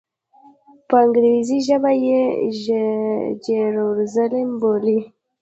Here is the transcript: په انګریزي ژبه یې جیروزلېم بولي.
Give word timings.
په 0.87 0.95
انګریزي 1.03 1.59
ژبه 1.67 1.91
یې 2.05 2.21
جیروزلېم 3.45 4.49
بولي. 4.61 4.99